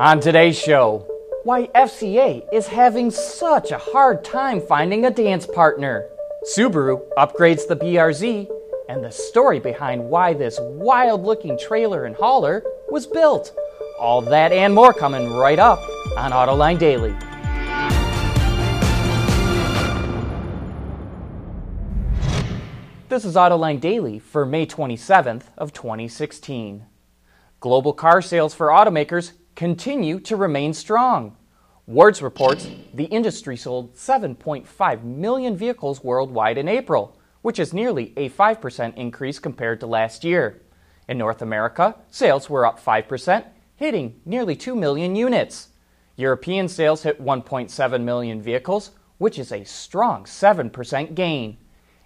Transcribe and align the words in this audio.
On 0.00 0.20
today's 0.20 0.58
show, 0.58 1.06
why 1.44 1.66
FCA 1.66 2.46
is 2.50 2.66
having 2.66 3.10
such 3.10 3.72
a 3.72 3.78
hard 3.78 4.24
time 4.24 4.62
finding 4.62 5.04
a 5.04 5.10
dance 5.10 5.46
partner. 5.46 6.08
Subaru 6.56 7.02
upgrades 7.18 7.68
the 7.68 7.76
BRZ, 7.76 8.48
and 8.88 9.04
the 9.04 9.10
story 9.10 9.60
behind 9.60 10.02
why 10.02 10.32
this 10.32 10.58
wild 10.62 11.24
looking 11.24 11.58
trailer 11.58 12.06
and 12.06 12.16
hauler 12.16 12.64
was 12.90 13.06
built. 13.06 13.54
All 14.00 14.22
that 14.22 14.50
and 14.50 14.74
more 14.74 14.94
coming 14.94 15.30
right 15.30 15.58
up 15.58 15.78
on 16.16 16.32
Autoline 16.32 16.78
Daily. 16.78 17.14
This 23.10 23.26
is 23.26 23.36
Autoline 23.36 23.78
Daily 23.78 24.18
for 24.18 24.46
May 24.46 24.64
27th 24.64 25.44
of 25.58 25.74
2016. 25.74 26.86
Global 27.60 27.92
car 27.92 28.22
sales 28.22 28.54
for 28.54 28.68
automakers 28.68 29.32
continue 29.54 30.20
to 30.20 30.36
remain 30.36 30.72
strong. 30.72 31.36
Wards 31.86 32.22
reports 32.22 32.68
the 32.94 33.04
industry 33.04 33.56
sold 33.56 33.94
7.5 33.94 35.02
million 35.02 35.56
vehicles 35.56 36.02
worldwide 36.02 36.58
in 36.58 36.68
April, 36.68 37.18
which 37.42 37.58
is 37.58 37.74
nearly 37.74 38.12
a 38.16 38.30
5% 38.30 38.96
increase 38.96 39.38
compared 39.38 39.80
to 39.80 39.86
last 39.86 40.24
year. 40.24 40.62
In 41.08 41.18
North 41.18 41.42
America, 41.42 41.96
sales 42.08 42.48
were 42.48 42.64
up 42.64 42.82
5%, 42.82 43.44
hitting 43.76 44.20
nearly 44.24 44.54
2 44.54 44.76
million 44.76 45.16
units. 45.16 45.70
European 46.16 46.68
sales 46.68 47.02
hit 47.02 47.20
1.7 47.20 48.02
million 48.02 48.40
vehicles, 48.40 48.92
which 49.18 49.38
is 49.38 49.50
a 49.50 49.64
strong 49.64 50.24
7% 50.24 51.14
gain. 51.14 51.58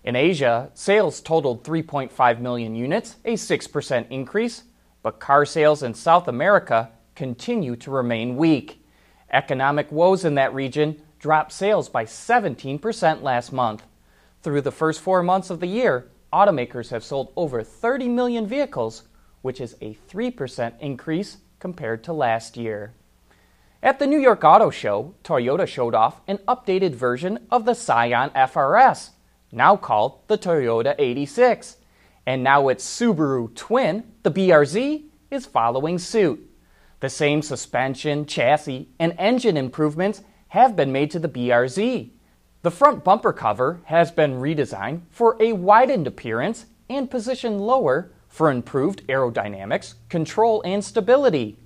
In 0.04 0.16
Asia, 0.16 0.70
sales 0.72 1.20
totaled 1.20 1.64
3.5 1.64 2.40
million 2.40 2.74
units, 2.74 3.16
a 3.24 3.34
6% 3.34 4.06
increase, 4.10 4.64
but 5.02 5.20
car 5.20 5.44
sales 5.44 5.82
in 5.82 5.92
South 5.92 6.28
America 6.28 6.90
continue 7.16 7.74
to 7.76 7.90
remain 7.90 8.36
weak. 8.36 8.84
Economic 9.32 9.90
woes 9.90 10.24
in 10.24 10.36
that 10.36 10.54
region 10.54 11.02
dropped 11.18 11.50
sales 11.50 11.88
by 11.88 12.04
17% 12.04 13.22
last 13.22 13.52
month. 13.52 13.82
Through 14.42 14.60
the 14.60 14.70
first 14.70 15.00
four 15.00 15.22
months 15.22 15.50
of 15.50 15.58
the 15.58 15.66
year, 15.66 16.08
automakers 16.32 16.90
have 16.90 17.02
sold 17.02 17.32
over 17.34 17.62
30 17.62 18.08
million 18.08 18.46
vehicles, 18.46 19.02
which 19.42 19.60
is 19.60 19.74
a 19.80 19.96
3% 20.08 20.74
increase 20.80 21.38
compared 21.58 22.04
to 22.04 22.12
last 22.12 22.56
year. 22.56 22.92
At 23.82 23.98
the 23.98 24.06
New 24.06 24.18
York 24.18 24.44
Auto 24.44 24.70
Show, 24.70 25.14
Toyota 25.24 25.66
showed 25.66 25.94
off 25.94 26.20
an 26.26 26.38
updated 26.48 26.94
version 26.94 27.46
of 27.50 27.64
the 27.64 27.74
Scion 27.74 28.30
FRS, 28.30 29.10
now 29.52 29.76
called 29.76 30.20
the 30.28 30.38
Toyota 30.38 30.94
86. 30.98 31.76
And 32.26 32.42
now 32.42 32.68
its 32.68 32.84
Subaru 32.84 33.54
twin, 33.54 34.12
the 34.22 34.30
BRZ, 34.30 35.04
is 35.30 35.46
following 35.46 35.98
suit. 35.98 36.45
The 37.06 37.10
same 37.10 37.40
suspension, 37.40 38.26
chassis, 38.26 38.88
and 38.98 39.14
engine 39.16 39.56
improvements 39.56 40.22
have 40.48 40.74
been 40.74 40.90
made 40.90 41.12
to 41.12 41.20
the 41.20 41.28
BRZ. 41.28 42.10
The 42.62 42.70
front 42.72 43.04
bumper 43.04 43.32
cover 43.32 43.80
has 43.84 44.10
been 44.10 44.40
redesigned 44.40 45.02
for 45.08 45.36
a 45.38 45.52
widened 45.52 46.08
appearance 46.08 46.66
and 46.90 47.08
positioned 47.08 47.60
lower 47.60 48.10
for 48.26 48.50
improved 48.50 49.06
aerodynamics, 49.06 49.94
control, 50.08 50.62
and 50.62 50.84
stability. 50.84 51.60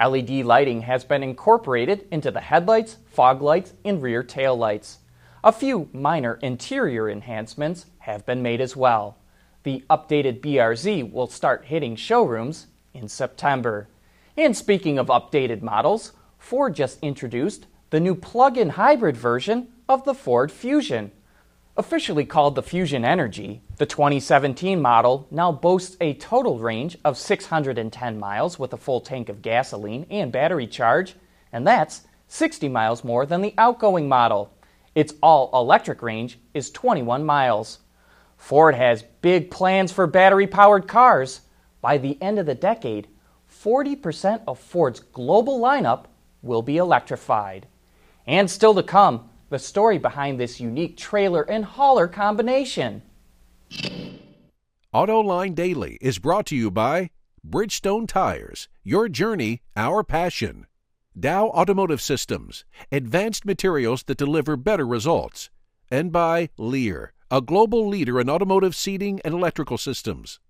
LED 0.00 0.30
lighting 0.44 0.82
has 0.82 1.02
been 1.02 1.24
incorporated 1.24 2.06
into 2.12 2.30
the 2.30 2.42
headlights, 2.42 2.98
fog 3.06 3.42
lights, 3.42 3.72
and 3.84 4.00
rear 4.00 4.22
tail 4.22 4.56
lights. 4.56 5.00
A 5.42 5.50
few 5.50 5.88
minor 5.92 6.38
interior 6.40 7.10
enhancements 7.10 7.86
have 7.98 8.24
been 8.24 8.42
made 8.42 8.60
as 8.60 8.76
well. 8.76 9.18
The 9.64 9.82
updated 9.90 10.40
BRZ 10.40 11.10
will 11.10 11.26
start 11.26 11.64
hitting 11.64 11.96
showrooms 11.96 12.68
in 12.92 13.08
September. 13.08 13.88
And 14.36 14.56
speaking 14.56 14.98
of 14.98 15.06
updated 15.06 15.62
models, 15.62 16.12
Ford 16.38 16.74
just 16.74 16.98
introduced 17.00 17.66
the 17.90 18.00
new 18.00 18.14
plug 18.14 18.58
in 18.58 18.70
hybrid 18.70 19.16
version 19.16 19.68
of 19.88 20.04
the 20.04 20.14
Ford 20.14 20.50
Fusion. 20.50 21.12
Officially 21.76 22.24
called 22.24 22.54
the 22.54 22.62
Fusion 22.62 23.02
Energi, 23.02 23.60
the 23.78 23.86
2017 23.86 24.80
model 24.80 25.26
now 25.30 25.50
boasts 25.50 25.96
a 26.00 26.14
total 26.14 26.58
range 26.58 26.96
of 27.04 27.18
610 27.18 28.18
miles 28.18 28.58
with 28.58 28.72
a 28.72 28.76
full 28.76 29.00
tank 29.00 29.28
of 29.28 29.42
gasoline 29.42 30.06
and 30.10 30.30
battery 30.30 30.66
charge, 30.66 31.14
and 31.52 31.66
that's 31.66 32.02
60 32.28 32.68
miles 32.68 33.04
more 33.04 33.26
than 33.26 33.42
the 33.42 33.54
outgoing 33.58 34.08
model. 34.08 34.52
Its 34.94 35.14
all 35.22 35.50
electric 35.52 36.02
range 36.02 36.38
is 36.54 36.70
21 36.70 37.24
miles. 37.24 37.80
Ford 38.36 38.74
has 38.74 39.04
big 39.20 39.50
plans 39.50 39.92
for 39.92 40.06
battery 40.06 40.46
powered 40.46 40.86
cars. 40.86 41.40
By 41.80 41.98
the 41.98 42.20
end 42.22 42.38
of 42.38 42.46
the 42.46 42.54
decade, 42.54 43.08
40% 43.64 44.42
of 44.46 44.58
Ford's 44.58 45.00
global 45.00 45.58
lineup 45.58 46.04
will 46.42 46.60
be 46.60 46.76
electrified. 46.76 47.66
And 48.26 48.50
still 48.50 48.74
to 48.74 48.82
come, 48.82 49.30
the 49.48 49.58
story 49.58 49.96
behind 49.96 50.38
this 50.38 50.60
unique 50.60 50.98
trailer 50.98 51.42
and 51.42 51.64
hauler 51.64 52.06
combination. 52.06 53.02
AutoLine 54.92 55.54
Daily 55.54 55.96
is 56.02 56.18
brought 56.18 56.46
to 56.46 56.56
you 56.56 56.70
by 56.70 57.10
Bridgestone 57.48 58.06
Tires, 58.06 58.68
your 58.82 59.08
journey, 59.08 59.62
our 59.76 60.04
passion. 60.04 60.66
Dow 61.18 61.46
Automotive 61.48 62.02
Systems, 62.02 62.64
advanced 62.92 63.46
materials 63.46 64.02
that 64.04 64.18
deliver 64.18 64.56
better 64.56 64.86
results, 64.86 65.48
and 65.90 66.12
by 66.12 66.50
Lear, 66.58 67.12
a 67.30 67.40
global 67.40 67.88
leader 67.88 68.20
in 68.20 68.28
automotive 68.28 68.74
seating 68.74 69.20
and 69.24 69.32
electrical 69.32 69.78
systems. 69.78 70.40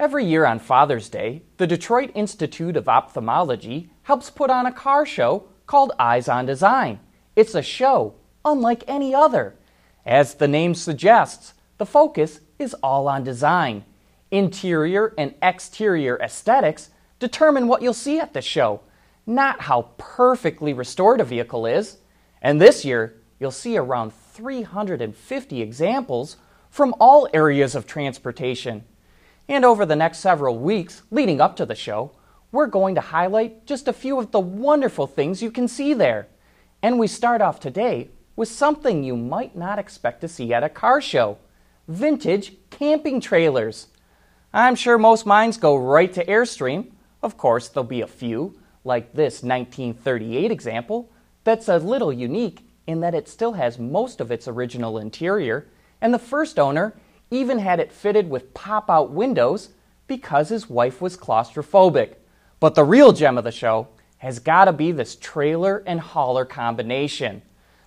Every 0.00 0.24
year 0.24 0.46
on 0.46 0.60
Father's 0.60 1.10
Day, 1.10 1.42
the 1.58 1.66
Detroit 1.66 2.10
Institute 2.14 2.74
of 2.74 2.88
Ophthalmology 2.88 3.90
helps 4.04 4.30
put 4.30 4.48
on 4.48 4.64
a 4.64 4.72
car 4.72 5.04
show 5.04 5.44
called 5.66 5.92
Eyes 5.98 6.26
on 6.26 6.46
Design. 6.46 7.00
It's 7.36 7.54
a 7.54 7.60
show 7.60 8.14
unlike 8.42 8.82
any 8.88 9.14
other. 9.14 9.56
As 10.06 10.36
the 10.36 10.48
name 10.48 10.74
suggests, 10.74 11.52
the 11.76 11.84
focus 11.84 12.40
is 12.58 12.72
all 12.82 13.08
on 13.08 13.24
design. 13.24 13.84
Interior 14.30 15.12
and 15.18 15.34
exterior 15.42 16.18
aesthetics 16.22 16.88
determine 17.18 17.68
what 17.68 17.82
you'll 17.82 17.92
see 17.92 18.18
at 18.18 18.32
the 18.32 18.40
show, 18.40 18.80
not 19.26 19.60
how 19.60 19.90
perfectly 19.98 20.72
restored 20.72 21.20
a 21.20 21.24
vehicle 21.24 21.66
is. 21.66 21.98
And 22.40 22.58
this 22.58 22.86
year, 22.86 23.20
you'll 23.38 23.50
see 23.50 23.76
around 23.76 24.14
350 24.14 25.60
examples 25.60 26.38
from 26.70 26.94
all 26.98 27.28
areas 27.34 27.74
of 27.74 27.86
transportation. 27.86 28.84
And 29.50 29.64
over 29.64 29.84
the 29.84 29.96
next 29.96 30.18
several 30.18 30.60
weeks 30.60 31.02
leading 31.10 31.40
up 31.40 31.56
to 31.56 31.66
the 31.66 31.74
show, 31.74 32.12
we're 32.52 32.68
going 32.68 32.94
to 32.94 33.00
highlight 33.00 33.66
just 33.66 33.88
a 33.88 33.92
few 33.92 34.20
of 34.20 34.30
the 34.30 34.38
wonderful 34.38 35.08
things 35.08 35.42
you 35.42 35.50
can 35.50 35.66
see 35.66 35.92
there. 35.92 36.28
And 36.82 37.00
we 37.00 37.08
start 37.08 37.42
off 37.42 37.58
today 37.58 38.10
with 38.36 38.48
something 38.48 39.02
you 39.02 39.16
might 39.16 39.56
not 39.56 39.76
expect 39.76 40.20
to 40.20 40.28
see 40.28 40.54
at 40.54 40.62
a 40.62 40.68
car 40.68 41.00
show 41.00 41.36
vintage 41.88 42.52
camping 42.70 43.20
trailers. 43.20 43.88
I'm 44.54 44.76
sure 44.76 44.98
most 44.98 45.26
minds 45.26 45.56
go 45.56 45.76
right 45.76 46.12
to 46.12 46.24
Airstream, 46.24 46.92
of 47.20 47.36
course, 47.36 47.66
there'll 47.66 47.88
be 47.88 48.02
a 48.02 48.06
few, 48.06 48.56
like 48.84 49.14
this 49.14 49.42
1938 49.42 50.52
example, 50.52 51.10
that's 51.42 51.68
a 51.68 51.78
little 51.78 52.12
unique 52.12 52.64
in 52.86 53.00
that 53.00 53.16
it 53.16 53.28
still 53.28 53.54
has 53.54 53.80
most 53.80 54.20
of 54.20 54.30
its 54.30 54.46
original 54.46 54.96
interior, 54.96 55.66
and 56.00 56.14
the 56.14 56.20
first 56.20 56.56
owner 56.56 56.94
even 57.30 57.58
had 57.58 57.80
it 57.80 57.92
fitted 57.92 58.28
with 58.28 58.54
pop 58.54 58.90
out 58.90 59.10
windows 59.10 59.70
because 60.06 60.48
his 60.48 60.68
wife 60.68 61.00
was 61.00 61.16
claustrophobic. 61.16 62.14
But 62.58 62.74
the 62.74 62.84
real 62.84 63.12
gem 63.12 63.38
of 63.38 63.44
the 63.44 63.52
show 63.52 63.88
has 64.18 64.38
got 64.38 64.66
to 64.66 64.72
be 64.72 64.92
this 64.92 65.16
trailer 65.16 65.82
and 65.86 66.00
hauler 66.00 66.44
combination. 66.44 67.42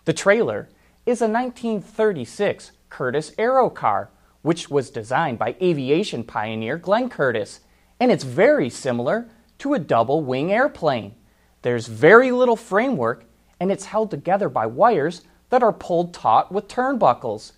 The 0.05 0.13
trailer 0.13 0.69
is 1.05 1.21
a 1.21 1.27
1936 1.27 2.71
Curtiss 2.89 3.33
Aero 3.37 3.69
car, 3.69 4.09
which 4.41 4.69
was 4.69 4.89
designed 4.89 5.37
by 5.37 5.55
aviation 5.61 6.23
pioneer 6.23 6.77
Glenn 6.77 7.09
Curtiss 7.09 7.59
and 8.03 8.11
it's 8.11 8.25
very 8.25 8.69
similar 8.69 9.29
to 9.59 9.73
a 9.73 9.79
double 9.79 10.21
wing 10.21 10.51
airplane. 10.51 11.15
There's 11.61 11.87
very 11.87 12.31
little 12.31 12.57
framework, 12.57 13.23
and 13.61 13.71
it's 13.71 13.85
held 13.85 14.11
together 14.11 14.49
by 14.49 14.65
wires 14.65 15.21
that 15.49 15.63
are 15.63 15.71
pulled 15.71 16.13
taut 16.13 16.51
with 16.51 16.67
turnbuckles. 16.67 17.53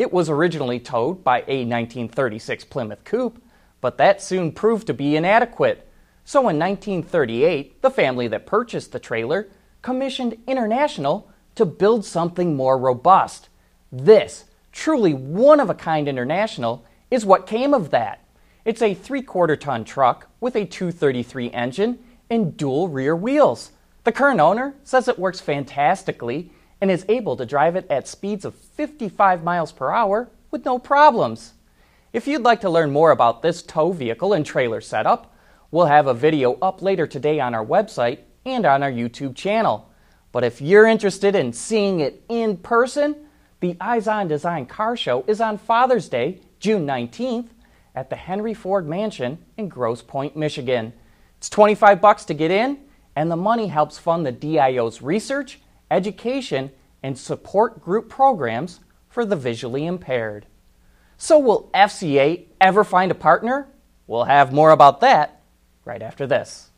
It 0.00 0.14
was 0.14 0.30
originally 0.30 0.80
towed 0.80 1.22
by 1.22 1.40
a 1.40 1.60
1936 1.66 2.64
Plymouth 2.64 3.04
Coupe, 3.04 3.38
but 3.82 3.98
that 3.98 4.22
soon 4.22 4.50
proved 4.50 4.86
to 4.86 4.94
be 4.94 5.14
inadequate. 5.14 5.86
So 6.24 6.40
in 6.48 6.58
1938, 6.58 7.82
the 7.82 7.90
family 7.90 8.26
that 8.28 8.46
purchased 8.46 8.92
the 8.92 8.98
trailer 8.98 9.48
commissioned 9.82 10.38
International 10.46 11.28
to 11.54 11.66
build 11.66 12.06
something 12.06 12.56
more 12.56 12.78
robust. 12.78 13.50
This, 13.92 14.46
truly 14.72 15.12
one 15.12 15.60
of 15.60 15.68
a 15.68 15.74
kind 15.74 16.08
International, 16.08 16.82
is 17.10 17.26
what 17.26 17.46
came 17.46 17.74
of 17.74 17.90
that. 17.90 18.24
It's 18.64 18.80
a 18.80 18.94
three 18.94 19.20
quarter 19.20 19.54
ton 19.54 19.84
truck 19.84 20.30
with 20.40 20.56
a 20.56 20.64
233 20.64 21.50
engine 21.50 21.98
and 22.30 22.56
dual 22.56 22.88
rear 22.88 23.14
wheels. 23.14 23.72
The 24.04 24.12
current 24.12 24.40
owner 24.40 24.76
says 24.82 25.08
it 25.08 25.18
works 25.18 25.40
fantastically 25.40 26.52
and 26.80 26.90
is 26.90 27.04
able 27.08 27.36
to 27.36 27.46
drive 27.46 27.76
it 27.76 27.86
at 27.90 28.08
speeds 28.08 28.44
of 28.44 28.54
55 28.54 29.42
miles 29.42 29.72
per 29.72 29.90
hour 29.90 30.30
with 30.50 30.64
no 30.64 30.78
problems. 30.78 31.54
If 32.12 32.26
you'd 32.26 32.42
like 32.42 32.60
to 32.62 32.70
learn 32.70 32.90
more 32.90 33.10
about 33.10 33.42
this 33.42 33.62
tow 33.62 33.92
vehicle 33.92 34.32
and 34.32 34.44
trailer 34.44 34.80
setup, 34.80 35.30
We'll 35.72 35.86
have 35.86 36.08
a 36.08 36.14
video 36.14 36.54
up 36.54 36.82
later 36.82 37.06
today 37.06 37.38
on 37.38 37.54
our 37.54 37.64
website 37.64 38.18
and 38.44 38.66
on 38.66 38.82
our 38.82 38.90
YouTube 38.90 39.36
channel. 39.36 39.88
But 40.32 40.42
if 40.42 40.60
you're 40.60 40.86
interested 40.86 41.36
in 41.36 41.52
seeing 41.52 42.00
it 42.00 42.24
in 42.28 42.56
person, 42.56 43.14
the 43.60 43.76
Eyes 43.80 44.08
on 44.08 44.26
Design 44.26 44.66
Car 44.66 44.96
Show 44.96 45.24
is 45.28 45.40
on 45.40 45.58
Father's 45.58 46.08
Day, 46.08 46.40
June 46.58 46.86
19th, 46.86 47.50
at 47.94 48.10
the 48.10 48.16
Henry 48.16 48.52
Ford 48.52 48.88
Mansion 48.88 49.38
in 49.56 49.68
Grosse 49.68 50.02
Pointe, 50.02 50.36
Michigan. 50.36 50.92
It's 51.38 51.48
25 51.48 52.00
bucks 52.00 52.24
to 52.24 52.34
get 52.34 52.50
in, 52.50 52.78
and 53.14 53.30
the 53.30 53.36
money 53.36 53.68
helps 53.68 53.96
fund 53.96 54.26
the 54.26 54.32
DIO's 54.32 55.02
research, 55.02 55.60
education, 55.90 56.70
and 57.02 57.18
support 57.18 57.82
group 57.82 58.08
programs 58.08 58.80
for 59.08 59.24
the 59.24 59.36
visually 59.36 59.86
impaired. 59.86 60.46
So, 61.16 61.38
will 61.38 61.70
FCA 61.74 62.46
ever 62.60 62.84
find 62.84 63.10
a 63.10 63.14
partner? 63.14 63.68
We'll 64.06 64.24
have 64.24 64.52
more 64.52 64.70
about 64.70 65.00
that 65.00 65.42
right 65.84 66.02
after 66.02 66.26
this. 66.26 66.70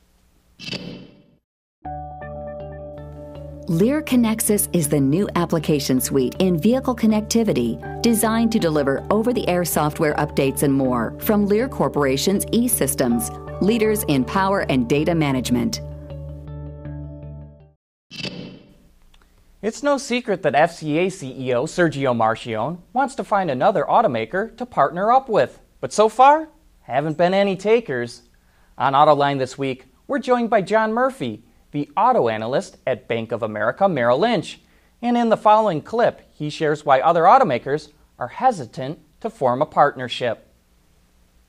Lear 3.68 4.02
Connexus 4.02 4.68
is 4.72 4.88
the 4.88 5.00
new 5.00 5.28
application 5.36 6.00
suite 6.00 6.34
in 6.40 6.58
vehicle 6.58 6.96
connectivity 6.96 8.02
designed 8.02 8.50
to 8.52 8.58
deliver 8.58 9.06
over 9.10 9.32
the 9.32 9.48
air 9.48 9.64
software 9.64 10.14
updates 10.14 10.64
and 10.64 10.74
more 10.74 11.14
from 11.20 11.46
Lear 11.46 11.68
Corporation's 11.68 12.44
e 12.50 12.66
systems, 12.66 13.30
leaders 13.60 14.02
in 14.08 14.24
power 14.24 14.66
and 14.68 14.88
data 14.88 15.14
management. 15.14 15.80
It's 19.62 19.84
no 19.84 19.96
secret 19.96 20.42
that 20.42 20.54
FCA 20.54 21.06
CEO 21.06 21.68
Sergio 21.68 22.12
Marchionne 22.16 22.78
wants 22.92 23.14
to 23.14 23.22
find 23.22 23.48
another 23.48 23.84
automaker 23.88 24.56
to 24.56 24.66
partner 24.66 25.12
up 25.12 25.28
with, 25.28 25.60
but 25.80 25.92
so 25.92 26.08
far, 26.08 26.48
haven't 26.80 27.16
been 27.16 27.32
any 27.32 27.54
takers. 27.54 28.22
On 28.76 28.92
Autoline 28.92 29.38
this 29.38 29.56
week, 29.56 29.84
we're 30.08 30.18
joined 30.18 30.50
by 30.50 30.62
John 30.62 30.92
Murphy, 30.92 31.44
the 31.70 31.88
auto 31.96 32.28
analyst 32.28 32.78
at 32.88 33.06
Bank 33.06 33.30
of 33.30 33.44
America 33.44 33.88
Merrill 33.88 34.18
Lynch. 34.18 34.60
And 35.00 35.16
in 35.16 35.28
the 35.28 35.36
following 35.36 35.80
clip, 35.80 36.22
he 36.34 36.50
shares 36.50 36.84
why 36.84 36.98
other 36.98 37.22
automakers 37.22 37.92
are 38.18 38.26
hesitant 38.26 38.98
to 39.20 39.30
form 39.30 39.62
a 39.62 39.66
partnership 39.66 40.51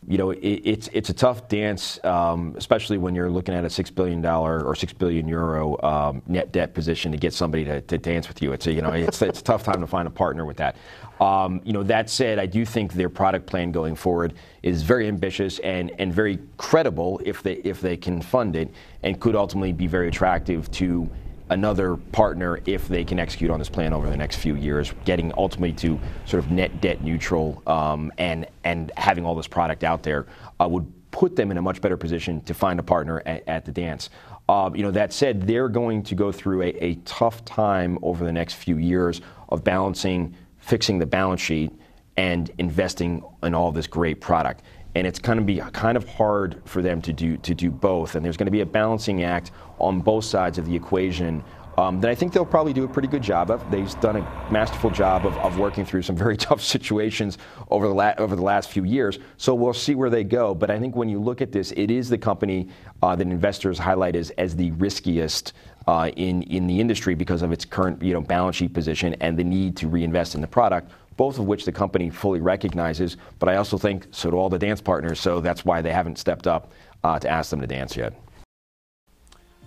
you 0.07 0.17
know, 0.17 0.31
it, 0.31 0.39
it's 0.39 0.89
it's 0.93 1.09
a 1.09 1.13
tough 1.13 1.47
dance, 1.47 2.03
um, 2.03 2.53
especially 2.57 2.97
when 2.97 3.15
you're 3.15 3.29
looking 3.29 3.55
at 3.55 3.65
a 3.65 3.69
six 3.69 3.89
billion 3.89 4.21
dollar 4.21 4.63
or 4.63 4.75
six 4.75 4.93
billion 4.93 5.27
euro 5.27 5.81
um, 5.81 6.21
net 6.27 6.51
debt 6.51 6.73
position 6.73 7.11
to 7.11 7.17
get 7.17 7.33
somebody 7.33 7.63
to, 7.65 7.81
to 7.81 7.97
dance 7.97 8.27
with 8.27 8.41
you. 8.41 8.51
It's 8.53 8.67
a, 8.67 8.73
you 8.73 8.81
know, 8.81 8.91
it's 8.91 9.21
it's 9.21 9.39
a 9.39 9.43
tough 9.43 9.63
time 9.63 9.81
to 9.81 9.87
find 9.87 10.07
a 10.07 10.11
partner 10.11 10.45
with 10.45 10.57
that. 10.57 10.75
Um, 11.19 11.61
you 11.63 11.73
know, 11.73 11.83
that 11.83 12.09
said, 12.09 12.39
I 12.39 12.45
do 12.45 12.65
think 12.65 12.93
their 12.93 13.09
product 13.09 13.45
plan 13.45 13.71
going 13.71 13.95
forward 13.95 14.33
is 14.61 14.81
very 14.81 15.07
ambitious 15.07 15.59
and 15.59 15.91
and 15.99 16.13
very 16.13 16.39
credible 16.57 17.21
if 17.25 17.43
they 17.43 17.53
if 17.55 17.81
they 17.81 17.97
can 17.97 18.21
fund 18.21 18.55
it, 18.55 18.69
and 19.03 19.19
could 19.19 19.35
ultimately 19.35 19.73
be 19.73 19.87
very 19.87 20.07
attractive 20.07 20.69
to 20.71 21.09
another 21.53 21.95
partner 21.95 22.59
if 22.65 22.87
they 22.87 23.03
can 23.03 23.19
execute 23.19 23.51
on 23.51 23.59
this 23.59 23.69
plan 23.69 23.93
over 23.93 24.09
the 24.09 24.17
next 24.17 24.37
few 24.37 24.55
years, 24.55 24.93
getting 25.05 25.31
ultimately 25.37 25.71
to 25.73 25.99
sort 26.25 26.43
of 26.43 26.51
net 26.51 26.81
debt 26.81 27.03
neutral 27.03 27.61
um, 27.67 28.11
and 28.17 28.47
and 28.63 28.91
having 28.97 29.25
all 29.25 29.35
this 29.35 29.47
product 29.47 29.83
out 29.83 30.03
there 30.03 30.25
uh, 30.59 30.67
would 30.67 30.91
put 31.11 31.35
them 31.35 31.51
in 31.51 31.57
a 31.57 31.61
much 31.61 31.79
better 31.79 31.95
position 31.95 32.41
to 32.41 32.53
find 32.55 32.79
a 32.79 32.83
partner 32.83 33.21
at, 33.25 33.47
at 33.47 33.65
the 33.65 33.71
dance. 33.71 34.09
Uh, 34.49 34.69
you 34.73 34.81
know, 34.81 34.91
that 34.91 35.13
said, 35.13 35.47
they're 35.47 35.69
going 35.69 36.03
to 36.03 36.15
go 36.15 36.31
through 36.31 36.63
a, 36.63 36.69
a 36.83 36.95
tough 37.05 37.45
time 37.45 37.97
over 38.01 38.25
the 38.25 38.31
next 38.31 38.55
few 38.55 38.77
years 38.77 39.21
of 39.49 39.63
balancing, 39.63 40.35
fixing 40.57 40.97
the 40.97 41.05
balance 41.05 41.39
sheet, 41.39 41.71
and 42.17 42.51
investing 42.57 43.23
in 43.43 43.53
all 43.53 43.71
this 43.71 43.87
great 43.87 44.19
product 44.19 44.63
and 44.95 45.07
it's 45.07 45.19
going 45.19 45.37
to 45.37 45.43
be 45.43 45.57
kind 45.71 45.97
of 45.97 46.07
hard 46.07 46.61
for 46.65 46.81
them 46.81 47.01
to 47.01 47.13
do 47.13 47.37
to 47.37 47.53
do 47.53 47.71
both. 47.71 48.15
And 48.15 48.23
there's 48.23 48.37
going 48.37 48.47
to 48.47 48.51
be 48.51 48.61
a 48.61 48.65
balancing 48.65 49.23
act 49.23 49.51
on 49.79 49.99
both 49.99 50.25
sides 50.25 50.57
of 50.57 50.65
the 50.65 50.75
equation 50.75 51.43
um, 51.77 51.99
that 52.01 52.11
I 52.11 52.15
think 52.15 52.33
they'll 52.33 52.45
probably 52.45 52.73
do 52.73 52.83
a 52.83 52.87
pretty 52.87 53.07
good 53.07 53.23
job 53.23 53.49
of. 53.49 53.69
They've 53.71 53.99
done 53.99 54.17
a 54.17 54.51
masterful 54.51 54.91
job 54.91 55.25
of, 55.25 55.35
of 55.37 55.57
working 55.57 55.85
through 55.85 56.03
some 56.03 56.15
very 56.15 56.37
tough 56.47 56.61
situations 56.61 57.37
over 57.69 57.87
the, 57.87 57.93
la- 57.93 58.13
over 58.17 58.35
the 58.35 58.43
last 58.43 58.69
few 58.69 58.83
years. 58.83 59.19
So 59.37 59.55
we'll 59.55 59.73
see 59.73 59.95
where 59.95 60.09
they 60.09 60.23
go. 60.23 60.53
But 60.53 60.69
I 60.69 60.79
think 60.79 60.95
when 60.95 61.09
you 61.09 61.19
look 61.19 61.41
at 61.41 61.51
this, 61.51 61.71
it 61.75 61.89
is 61.89 62.09
the 62.09 62.17
company 62.17 62.69
uh, 63.01 63.15
that 63.15 63.27
investors 63.27 63.79
highlight 63.79 64.15
as, 64.15 64.29
as 64.31 64.55
the 64.55 64.71
riskiest 64.71 65.53
uh, 65.87 66.11
in, 66.15 66.43
in 66.43 66.67
the 66.67 66.79
industry 66.79 67.15
because 67.15 67.41
of 67.41 67.51
its 67.51 67.65
current 67.65 68.01
you 68.01 68.13
know, 68.13 68.21
balance 68.21 68.55
sheet 68.55 68.73
position 68.73 69.15
and 69.19 69.37
the 69.37 69.43
need 69.43 69.75
to 69.77 69.87
reinvest 69.87 70.35
in 70.35 70.41
the 70.41 70.47
product 70.47 70.91
both 71.17 71.39
of 71.39 71.45
which 71.45 71.65
the 71.65 71.71
company 71.71 72.09
fully 72.09 72.39
recognizes. 72.39 73.17
But 73.39 73.49
I 73.49 73.57
also 73.57 73.77
think 73.77 74.07
so 74.11 74.31
do 74.31 74.37
all 74.37 74.49
the 74.49 74.59
dance 74.59 74.81
partners, 74.81 75.19
so 75.19 75.41
that's 75.41 75.65
why 75.65 75.81
they 75.81 75.91
haven't 75.91 76.17
stepped 76.17 76.47
up 76.47 76.71
uh, 77.03 77.19
to 77.19 77.29
ask 77.29 77.49
them 77.49 77.61
to 77.61 77.67
dance 77.67 77.95
yet. 77.95 78.13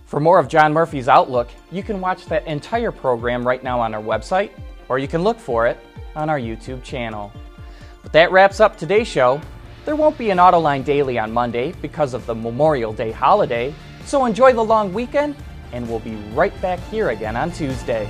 For 0.05 0.19
more 0.19 0.39
of 0.39 0.47
John 0.47 0.73
Murphy's 0.73 1.09
Outlook, 1.09 1.49
you 1.71 1.83
can 1.83 1.99
watch 1.99 2.25
that 2.27 2.45
entire 2.47 2.91
program 2.91 3.45
right 3.45 3.61
now 3.61 3.79
on 3.79 3.93
our 3.93 4.01
website, 4.01 4.51
or 4.87 4.99
you 4.99 5.07
can 5.07 5.21
look 5.21 5.37
for 5.37 5.67
it 5.67 5.77
on 6.15 6.29
our 6.29 6.39
YouTube 6.39 6.81
channel. 6.81 7.31
But 8.03 8.13
that 8.13 8.31
wraps 8.31 8.59
up 8.61 8.77
today's 8.77 9.07
show. 9.07 9.41
There 9.83 9.97
won't 9.97 10.17
be 10.17 10.29
an 10.29 10.37
Autoline 10.37 10.83
Daily 10.83 11.19
on 11.19 11.33
Monday 11.33 11.73
because 11.81 12.13
of 12.13 12.25
the 12.25 12.35
Memorial 12.35 12.93
Day 12.93 13.11
holiday, 13.11 13.73
so 14.05 14.25
enjoy 14.25 14.53
the 14.53 14.63
long 14.63 14.93
weekend, 14.93 15.35
and 15.73 15.87
we'll 15.87 15.99
be 15.99 16.15
right 16.33 16.59
back 16.61 16.79
here 16.89 17.09
again 17.09 17.35
on 17.35 17.51
Tuesday. 17.51 18.09